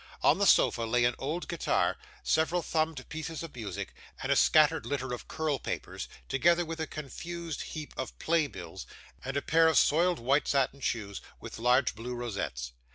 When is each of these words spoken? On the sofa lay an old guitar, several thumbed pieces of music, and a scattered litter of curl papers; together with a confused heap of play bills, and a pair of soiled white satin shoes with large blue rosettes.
On 0.23 0.39
the 0.39 0.47
sofa 0.47 0.81
lay 0.85 1.05
an 1.05 1.13
old 1.19 1.47
guitar, 1.47 1.95
several 2.23 2.63
thumbed 2.63 3.07
pieces 3.07 3.43
of 3.43 3.53
music, 3.55 3.93
and 4.23 4.31
a 4.31 4.35
scattered 4.35 4.83
litter 4.83 5.13
of 5.13 5.27
curl 5.27 5.59
papers; 5.59 6.07
together 6.27 6.65
with 6.65 6.79
a 6.79 6.87
confused 6.87 7.61
heap 7.61 7.93
of 7.95 8.17
play 8.17 8.47
bills, 8.47 8.87
and 9.23 9.37
a 9.37 9.43
pair 9.43 9.67
of 9.67 9.77
soiled 9.77 10.17
white 10.17 10.47
satin 10.47 10.79
shoes 10.79 11.21
with 11.39 11.59
large 11.59 11.93
blue 11.93 12.15
rosettes. 12.15 12.71